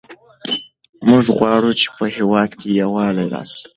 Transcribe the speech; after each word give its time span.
موږ 1.07 1.23
غواړو 1.37 1.71
چې 1.79 1.87
په 1.97 2.05
هېواد 2.15 2.49
کې 2.59 2.69
یووالی 2.81 3.25
راسي. 3.33 3.65